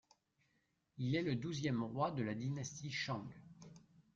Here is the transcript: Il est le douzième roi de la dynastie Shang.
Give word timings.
Il 0.97 1.15
est 1.15 1.21
le 1.21 1.35
douzième 1.35 1.83
roi 1.83 2.09
de 2.09 2.23
la 2.23 2.33
dynastie 2.33 2.89
Shang. 2.89 3.29